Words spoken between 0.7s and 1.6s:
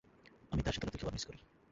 সাথে রাতের খাবার মিস করি।